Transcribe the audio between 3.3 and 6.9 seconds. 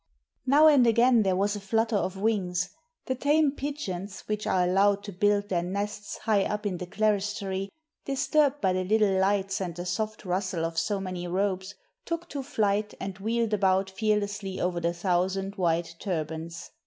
pigeons which are allowed to build their nests high up in the